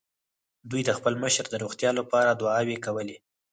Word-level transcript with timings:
دوی 0.69 0.81
د 0.85 0.91
خپل 0.97 1.13
مشر 1.23 1.45
د 1.49 1.55
روغتيا 1.63 1.89
له 1.97 2.03
پاره 2.11 2.31
دعاوې 2.41 2.77
کولې. 2.85 3.17